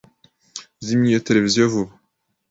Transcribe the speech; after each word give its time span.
Zimya 0.85 1.07
iyo 1.11 1.19
tereviziyo 1.25 1.65
vuba 1.73 1.93